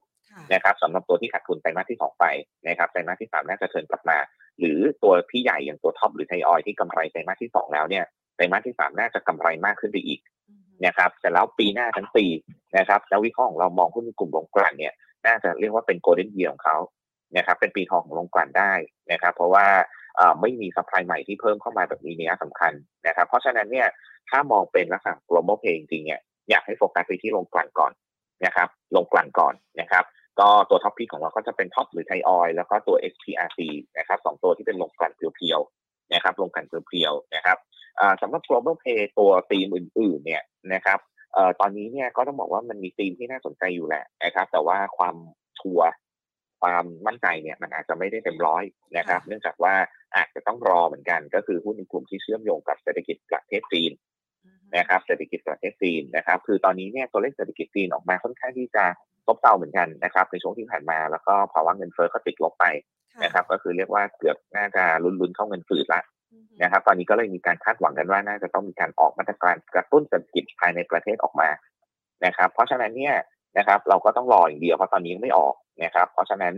[0.54, 2.26] นะครับสำหรับตัวที่ขาดทุนไตรมาสที่สองไป
[2.68, 4.18] นะครับไตรมาสที่สามน่าจะเทินกลับมา
[4.60, 10.20] หรือตัวพี่ใหญ่อย่างตัวท็อปหรือไทยออยที่กำไรไตรมาสที่สองแล้วเนี่ยไตรมาสที่สามน่าจะกำไรมากขึ้นไปอีก
[10.86, 12.26] นะครับแต่แล้วปีหน้าทั้งปี
[12.78, 14.94] นะครับ แล้ววิเคราะห์ของเรามองหุ้นในกลุ่มโรงกลั่นเนี่ย
[15.26, 16.78] น่าจะเรียกว่าเป็นโกลเด้นเยียของเขา
[17.38, 18.74] นะครับเป็นปีทองของโรงกลั่นได้
[19.12, 19.66] นะครับ เพราะว่า
[20.42, 22.74] ไม่มี supply ใหม่ที่เพิ่มเข้ามาแบบนี้เนี่ยสำคัญ
[23.08, 23.88] นะครับ เพราะฉะนั้นเนี่ย
[24.30, 27.92] ถ้ามองเป็นลักษณะ global play จริงๆเนี่ยอยากให้โฟกัสไปที่โรงกลั่นก่อน
[28.46, 30.04] นะครับโรงกลั่นก่อนนะครับ
[30.40, 33.60] ก็ตัว top pick ของเราก็จะเป็น TOP หรือไทยออยล์แล้วก็ตัว SPRC
[33.98, 37.58] นะครับสองตัวที่เป็นโรงกลั่น pure ๆนะครับโรงกลั่น pure ๆนะครับ
[38.22, 40.44] สำหรับ global play ตัวธีมอื่นๆเนี่ย
[40.74, 41.00] นะครับ
[41.60, 45.16] ตอนนี้เนี่ยก็ต้องบอกว่ามันมีธีมที่น่าสนใจอยู่แหละนะครับ แต่ว่าความ
[45.60, 45.90] ชัวร์
[46.62, 48.64] ความมั่นใจเนี่ยมันอาจจะไม่ได้เต็มร้อย
[48.98, 49.74] นะครับ เนื่องจากว่า
[50.16, 53.92] อาจจะต้องรอเหมือนกัน ก็คือหุ้นในกลุ่มที่เชื่อมโยงกับเศรษฐกิจประเทศจีน
[54.78, 58.86] นะครับเศรษฐกิจประเทศจีนนะครับ คือตอนนี้เนี่ยตัวเลขเศรษฐกิจจีนออกมาค่อนข้างที่จะ
[59.26, 62.66] ซบเซาเหมือนกันนะครับในช่วงที่ผ่านมา แล้วก็ภาวะเงินเฟ้อก็ติดลบไป
[63.24, 66.02] นะครับ ก็คือเรียกว่าเกือบน่าจะลุ้นๆเข้าเงินฝืดละ
[66.64, 71.50] นะครับ ตอนนี้ก็เลยมีการคาดหวังกันว่าน่าจะต้องมีการออกมาตรการกระตุ้นเศรษฐกิจภายในประเทศออกมา
[72.26, 73.16] นะครับ เพราะฉะนั้นเนี่ย
[73.58, 76.54] นะครับ เราก็ต้องรออย่างเดียวเพราะตอนนี้ยังไม่ออกนะครับ เพราะฉะนั้น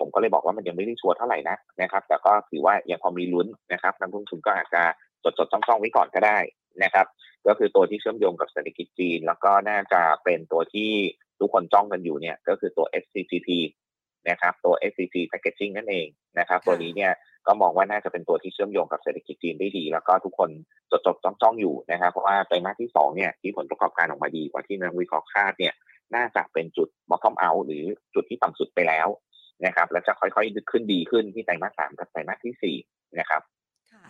[0.00, 4.82] ผมก็เลยบอกว่ามันยังไม่ได้ชัวร์เท่าไหร่นะนะครับ แต่ก็ถือว่ายังพอมีลุ้นนะครับนักลงทุนก็อาจจะ
[5.24, 6.38] จดจดจ้องๆไว้ก่อนก็ได้
[6.82, 7.06] นะครับ
[7.46, 10.90] ก็คือตัวที่เชื่อมโยงกับเศรษฐกิจจีน แล้วก็น่าจะเป็นตัวที่
[11.40, 13.48] ทุกคนจ้องกันอยู่เนี่ยก็คือตัว FCCP
[14.30, 16.06] นะครับตัว FCC Packaging นั่นเอง
[16.38, 17.12] นะครับตัวนี้เนี่ย
[17.46, 20.50] ก็มองว่าน่าจะเป็นตัวที่เชื่อมโยงกับเศรษฐกิจจีนได้ดี แล้วก็ทุกคน
[20.90, 25.74] จดจดจ้องจ้องอยู่นะครับ เพราะว่าไตรมาสที่2เนี่ยที่ผลประกอบการออกมาดีกว่าที่นักวิเคราะห์คาดเนี่ย
[26.14, 29.08] น่าจะเป็นจุด bottom out หรือจุดที่ต่ำสุดไปแล้ว
[29.66, 32.76] นะครับแล้วจะค่อยๆขึ้นดีขึ้นที่ไตรมาสสามกับไตรมาสที่สี่
[33.18, 33.42] นะครับ
[33.92, 34.04] ค่ะ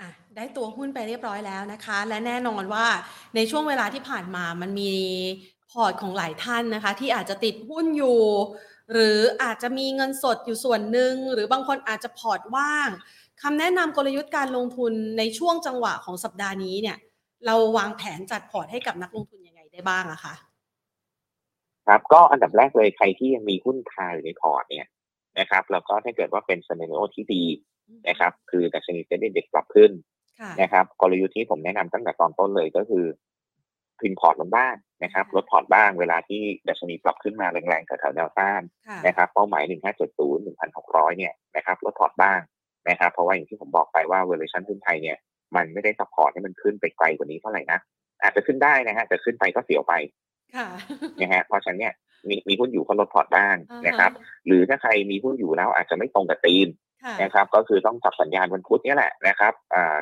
[0.00, 2.86] อะได้ตัวหุ้นไปเรียบร้อยแล้วนะคะ และแน่นอนว่า
[3.36, 4.92] ในช่วงเวลาที่ผ่านมามันมี
[5.74, 8.20] พอร์ตของหลายท่านนะคะ ที่อาจจะติดหุ้นอยู่
[8.92, 12.90] หรืออาจจะมีเงินสดอยู่ส่วนหนึ่ง หรือบางคนอาจจะพอร์ตว่าง
[13.42, 16.96] คำแนะนำกลยุทธ์การลงทุนในช่วงจังหวะของสัปดาห์นี้เนี่ย
[17.46, 20.34] เราวางแผนจัดพอร์ตให้กับนักลงทุนยังไงได้บ้างอะคะ
[21.86, 24.86] ครับก็อันดับแรกเลยใครที่ยังมีหุ้นคาอยู่ในพอร์ตเนี่ย
[25.38, 27.44] นะครับ แล้วก็ถ้าเกิดว่าเป็น scenario ที่ดี
[28.08, 29.90] นะครับ คือดัชนี SET Index ปรับขึ้น
[30.62, 33.04] นะครับ กลยุทธ์ที่ผมแนะนำตั้งแต่ตอนต้นเลยก็คือ
[34.00, 38.62] พินพอร์ตลงบ้างนะครับลดพอร์ตบ้างเวลาที่ดัชนีปรับขึ้นมาแรงๆแถวแนวต้าน
[39.06, 42.40] นะครับเป้าหมาย 1570 1,600 เนี่ยนะครับลดพอร์ตบ้าง
[42.90, 45.16] นะครับเพราะว่าอย่างที่ผมบอกไปว่าเวอร์ชันหุ้นไทยเนี่ย
[45.56, 47.78] มันไม่ได้ support ให้มันขึ้นไปไกลกว่านี้เท่าไหร่นะ
[48.22, 49.94] อาจจะขึ้นได้นะฮะแต่ขึ้นไปก็เสียวไป
[51.20, 51.92] นะฮะเพราะฉะนั้นเนี่ย
[52.28, 54.10] มีมีหุ้นอยู่ก็ลดพอร์ตบ้างนะครับ
[54.46, 56.68] หรือถ้าใครมีหุ้นอยู่แล้วอาจจะไม่ตรงกับธีม
[57.22, 59.52] นะครับ ก็คือต้องจับสัญญาณวันพุธนี่แหละนะครับ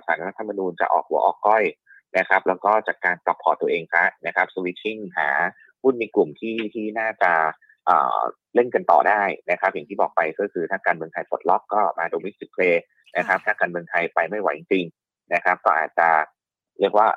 [0.06, 1.62] ศาลรัฐธรรมนูญจะออกหัวออกก้อย
[2.18, 5.28] นะครับ แล้วก็จัดการปรับพอร์ตตัวเองครับนะครับ switching หา
[5.82, 7.32] หุ้นในกลุ่มที่ที่น่าจะ
[8.54, 12.82] เล่นกันต่อได้นะครับ อย่างที่บอกไปก็คือถ้าการเมืองไทยปลดล็อกก็มา domestic play
[13.16, 14.84] นะครับ ถ้าการเมืองไทยไปไม่ไหวจริง
[15.34, 16.08] นะครับ ก็อาจจะ
[16.80, 17.08] เรียกว่า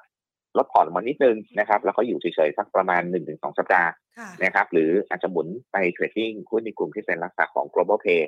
[0.58, 3.92] ลดผ่อนมานิดนึงนะครับ แล้วก็อยู่เฉยๆสักประมาณ 1-2 สัปดาห์
[4.44, 8.24] นะครับ หรืออาจจะหมุนไป trading หุ้นในกลุ่มที่เป็นลักษณะของ global play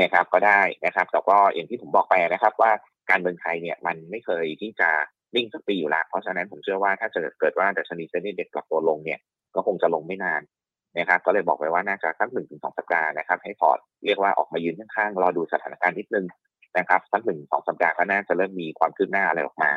[0.00, 2.70] นะครับก็ได้นะครับแต่ก็อย่างที่ผมบอกไปนะครับ ว่า
[3.10, 4.90] การเมืองไทยเนี่ยมันไม่เคยที่จะ
[5.36, 9.20] นิ่งสักปีอยู่แล้ว เพราะฉะนั้นผมเชื่อว่าถ้าจะเกิดว่าดัชนีเซ็นดีเด็กกลับตัวลงเนี่ย
[9.54, 10.42] ก็คงจะลงไม่นาน
[10.98, 16.26] นะครับก็เลยบอกไปว่าน่าจะสักหนึ่งถึงสองสัปดาห์นะครับ ให้พอร์ตเรียกว่าออกมายืนข้างๆรอดูสถานการณ์นิดนึง
[16.78, 19.72] นะครับสักหนึ่งสองสัปดาห์ก็น่าจะเริ่มมีความคืบหน้าอะไรออกมา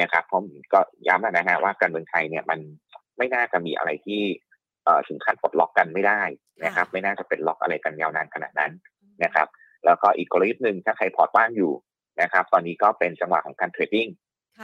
[0.00, 2.58] นะครับผมก็ย้ำนะฮะว่าการเมืองไทยเนี่ยมัน
[3.18, 4.22] ไม่น่าจะมีอะไรที่
[5.08, 6.22] ถึงขั้นปลดล็อกกันไม่ได้
[6.64, 8.72] นะครับ ไม่น่าจะเป็นล็อกอะไรกันยาวนานขนาดนั้น
[9.24, 9.48] นะครับ
[9.84, 11.72] แล้วก็อีกกลยุทธ์หนึ่งถ้าใครพอร์ตว่างอยู่
[12.22, 14.08] นะครับ ตอนนี้ก็เป็นจังหวะของการ trading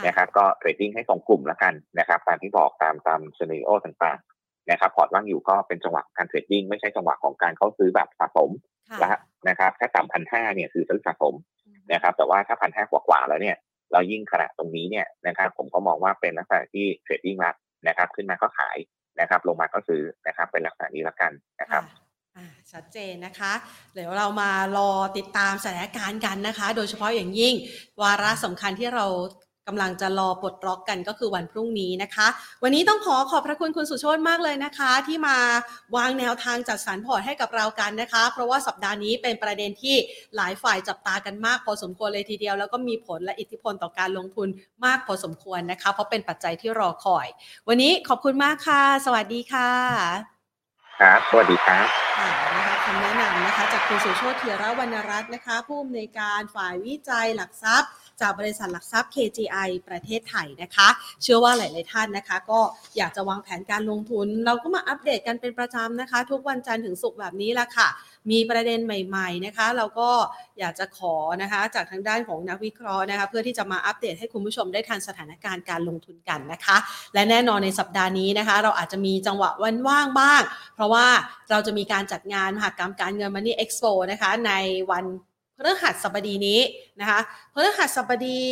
[0.06, 8.50] นะครับก็ trading ให้ตรงกลุ่มแล้วกันนะครับตามที่บอกตามตาม scenario ต่างๆนะครับพอร์ตว่างอยู่ก็เป็นจังหวะการ trading ไม่ใช่จังหวะของการเข้าซื้อแบบสะสม
[9.00, 9.10] แล้ว
[9.48, 11.34] นะครับถ้าต่ำพันห้าเนี่ยคือซื้อสะสม
[11.92, 13.56] นะครับแต่ว่าถ้าพันห้ากว่าๆแล้วเนี่ย
[13.92, 17.52] เรายิ่งขณะตรงนี้เนี่ยนะครับผมก็มองว่าเป็นลักษณะที่ trading ละ
[17.88, 18.76] นะครับขึ้นมาก็ขาย
[19.20, 21.82] นะครับลงมาก็ซื้อนะครับเป็นลักษณะนี้ละกันนะครับ
[22.72, 23.52] ชัดเจนนะคะ
[23.94, 27.54] เดี๋ยวเรามารอติดตามสถานการณ์กันนะคะ โดยเฉพาะอย่างยิ่ง
[28.02, 29.06] วาระสำคัญที่เรา
[29.68, 32.26] กำลังจะรอปลดล็อกกันก็คือวันพรุ่งนี้นะคะ
[32.62, 35.36] วันนี้ต้องขอขอบพระคุณคุณสุโชตมากเลยนะคะ ที่มา
[35.96, 39.96] วางแนวทางจัดสรรพอร์ตให้กับเรากันนะคะ เพราะว่าสัปดาห์นี้เป็นประเด็นที่
[40.36, 44.48] หลายฝ่ายจับตากันมากพอสมควรเลยทีเดียว แล้วก็มีผลและอิทธิพลต่อการลงทุน
[44.84, 47.26] มากพอสมควรนะคะ เพราะเป็นปัจจัยที่รอคอย
[47.68, 49.70] วันนี้ขอบคุณมากค่ะ สวัสดีค่ะ
[51.00, 51.86] ครับสวัสดีครับ
[52.18, 57.90] ค่ะนะคะคำแนะนำนะคะจากคุณสุโชติเทียรวรรณรัตน์นะคะ ผู้อำนวยการฝ่ายวิจัยหลักทรัพย์
[58.22, 60.88] จากบริษัทหลักทรัพย์ KGI ประเทศไทยนะคะ
[61.22, 62.60] เชื่อว่าหลาย ๆ ท่านนะคะ ก็
[62.96, 67.88] อยากจะวางแผนการลงทุน เราก็มาอัปเดตกันเป็นประจำนะคะ ทุกวันจันทร์ถึงศุกร์แบบนี้ละค่ะ
[68.30, 70.10] มีประเด็นใหม่ ๆ นะคะ เราก็
[70.58, 76.76] อยากจะขอนะคะ จากทางด้านของนักวิเคราะห์นะคะ เพื่อที่จะมาอัปเดตให้คุณผู้ชมได้ทันสถานการณ์การลงทุนกันนะคะ
[77.14, 80.42] และแน่นอนในสัปดาห์นี้นะคะ เราอาจจะมีจังหวะวันว่างบ้าง
[80.74, 81.06] เพราะว่า
[81.50, 84.52] เราจะมีการจัดงานมหกรรมการเงิน Money Expo นะคะใน
[84.90, 85.04] วัน
[85.60, 86.60] พฤหัสบดีนี้
[87.00, 87.20] นะคะ
[87.54, 88.42] พฤหัสบดี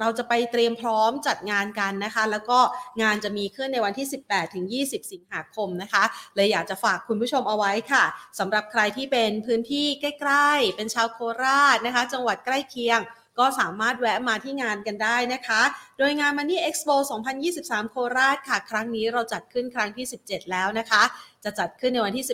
[0.00, 2.58] เราจะไปเตรียมพร้อมจัดงานกันนะคะ แล้วก็
[3.02, 8.04] งานจะมีขึ้นในวันที่ 18 ถึง 20 สิงหาคมนะคะ เลยอยากจะฝากคุณผู้ชมเอาไว้ค่ะ
[8.38, 13.00] สำหรับใครที่เป็นพื้นที่ใกล้ๆ เป็นชาวโคราชนะคะ จังหวัดใกล้เคียง
[13.38, 15.62] ก็สามารถแวะมาที่งานกันได้นะคะ
[15.98, 16.94] โดยงาน Money Expo
[17.44, 21.02] 2023 โคราชค่ะ ครั้งนี้เราจัดขึ้นครั้งที่ 17 แล้วนะคะ
[21.44, 22.26] จะจัดขึ้นในวันที่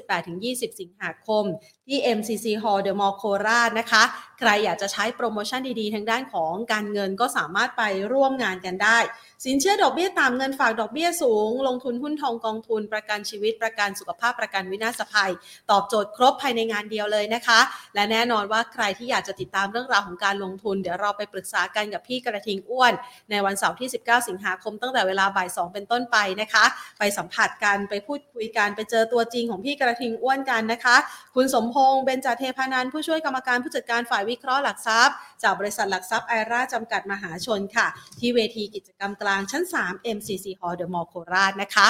[0.60, 1.44] 18-20 สิงหาคม
[1.86, 4.02] ที่ MCC Hall The Mall โคราชนะคะ
[4.38, 8.98] ใครอยากจะใช้โปรโมชั่นดีๆ ทางด้านของการเงินก็สามารถไปร่วมงานกันได้
[9.44, 15.32] สินเชื่อดอกเบี้ยต่ำเงินฝากดอกเบี้ยสูง ลงทุนหุ้นทองกองทุน ประกันชีวิตประกันสุขภาพประกันวินาศภัย
[15.70, 17.60] ตอบโจทย์ครบภายในงานเดียวเลยนะคะ
[17.94, 22.92] และแน่นอนว่าใครที่อยากจะติดตามเรื่องราวของการลงทุน เดี๋ยวเราไปปรึกษากันกับพี่กระทิงอ้วน
[23.30, 26.64] ในวันันเสาร์ที่ 19 สิงหาคมตั้งแต่เวลาบ่าย 2 เป็นต้นไปนะคะ
[26.98, 30.96] ไปสัมผัสกันไปพูดคุยกันไปเจอตัวจริงของพี่กระทิงอ้วนกันนะคะ
[31.36, 37.86] คุณสมพงษ์เบญจเทพานันผู้ช่วยกรรมการผู้จัดการฝ่ายวิเคราะห์หลักทรัพย์ จากบริษัทหลักทรัพย์ไอราจำกัดมหาชนค่ะ
[38.20, 41.86] ที่เวทีกิจกรรมกลางชั้น 3 MCC Hall The Mall โคราชนะคะ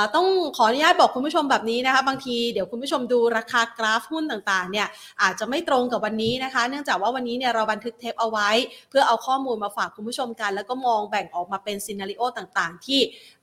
[0.00, 4.86] ะต้องขออนุญาตบอกคุณผู้ชมแบบนี้นะคะ บางทีเดี๋ยวคุณผู้ชมดูราคากราฟหุ้นต่างๆเนี่ย
[5.22, 8.50] อาจจะไม่ตรงกับวันนี้นะคะ เนื่องจากว่าวันนี้เนี่ยเราบันทึกเทปเอาไว้
[8.90, 13.00] เพื่อเอาข้อมูลมาฝากคุณผู้ชมกันแล้วก็มองแบ่งออกมาเป็นซีนารีโอต่างๆ ที่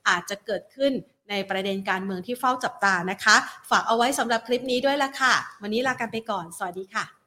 [0.07, 0.93] อาจจะเกิดขึ้น
[1.29, 3.35] ในประเด็นการเมืองที่เฝ้าจับตานะคะ
[3.69, 7.18] ฝากเอาไว้สำหรับคลิปนี้ด้วยละค่ะ วันนี้ลากันไปก่อน สวัสดีค่ะ